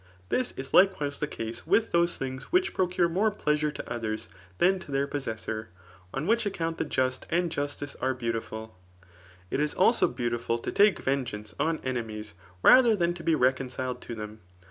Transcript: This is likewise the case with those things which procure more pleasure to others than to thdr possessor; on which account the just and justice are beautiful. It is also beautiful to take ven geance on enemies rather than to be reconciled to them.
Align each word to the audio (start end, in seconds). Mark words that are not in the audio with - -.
This 0.29 0.51
is 0.53 0.73
likewise 0.73 1.19
the 1.19 1.27
case 1.27 1.67
with 1.67 1.91
those 1.91 2.17
things 2.17 2.45
which 2.45 2.73
procure 2.73 3.07
more 3.07 3.29
pleasure 3.29 3.71
to 3.71 3.87
others 3.87 4.29
than 4.57 4.79
to 4.79 4.91
thdr 4.91 5.11
possessor; 5.11 5.69
on 6.11 6.25
which 6.25 6.43
account 6.43 6.79
the 6.79 6.85
just 6.85 7.27
and 7.29 7.51
justice 7.51 7.95
are 8.01 8.15
beautiful. 8.15 8.75
It 9.51 9.59
is 9.59 9.75
also 9.75 10.07
beautiful 10.07 10.57
to 10.57 10.71
take 10.71 10.97
ven 10.97 11.23
geance 11.23 11.53
on 11.59 11.77
enemies 11.83 12.33
rather 12.63 12.95
than 12.95 13.13
to 13.13 13.23
be 13.23 13.35
reconciled 13.35 14.01
to 14.01 14.15
them. 14.15 14.39